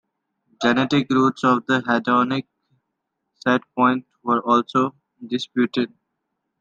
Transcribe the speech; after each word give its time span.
Genetic 0.59 1.11
roots 1.11 1.43
of 1.43 1.67
the 1.67 1.81
hedonic 1.81 2.47
set 3.35 3.61
point 3.75 4.07
are 4.27 4.39
also 4.41 4.95
disputed. 5.27 5.93